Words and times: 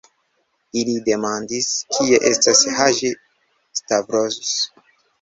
Ili 0.79 0.95
demandis, 1.09 1.69
kie 1.97 2.19
estas 2.31 2.65
Haĝi-Stavros. 2.81 4.55